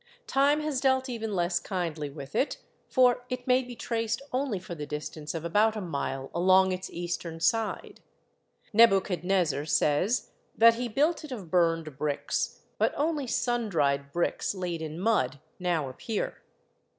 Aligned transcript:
Time 0.25 0.61
has 0.61 0.81
dealt 0.81 1.09
even 1.09 1.35
less 1.35 1.59
kindly 1.59 2.09
with 2.09 2.33
it, 2.33 2.57
for 2.87 3.23
it 3.29 3.45
may 3.45 3.61
be 3.61 3.75
traced 3.75 4.19
only 4.33 4.57
for 4.57 4.73
the 4.73 4.87
distance 4.87 5.35
of 5.35 5.45
about 5.45 5.75
a 5.75 5.79
mile 5.79 6.31
along 6.33 6.71
its 6.71 6.89
eastern 6.89 7.39
side. 7.39 8.01
Nebuchadnezzar 8.73 9.63
says 9.67 10.31
that 10.57 10.73
he 10.73 10.87
built 10.87 11.23
it 11.23 11.31
of 11.31 11.51
burned 11.51 11.99
bricks, 11.99 12.61
but 12.79 12.95
only 12.97 13.27
sun 13.27 13.69
dried 13.69 14.11
bricks 14.11 14.55
laid 14.55 14.81
in 14.81 14.99
mud 14.99 15.39
now 15.59 15.87
appear. 15.87 16.41